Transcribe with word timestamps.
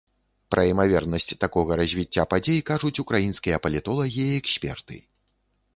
Пра 0.53 0.61
імавернасць 0.69 1.37
такога 1.43 1.77
развіцця 1.81 2.23
падзей 2.33 2.59
кажуць 2.73 2.93
украінскія 3.05 3.57
палітолагі 3.67 4.21
і 4.29 4.37
эксперты. 4.41 5.01